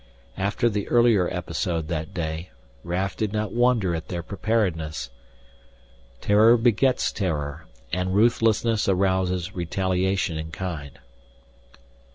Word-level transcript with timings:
After 0.39 0.67
the 0.67 0.87
earlier 0.87 1.31
episode 1.31 1.87
that 1.89 2.11
day, 2.11 2.49
Raf 2.83 3.15
did 3.15 3.31
not 3.31 3.51
wonder 3.53 3.93
at 3.93 4.07
their 4.07 4.23
preparedness. 4.23 5.11
Terror 6.21 6.57
begets 6.57 7.11
terror, 7.11 7.67
and 7.93 8.15
ruthlessness 8.15 8.89
arouses 8.89 9.53
retaliation 9.53 10.39
in 10.39 10.49
kind. 10.49 10.97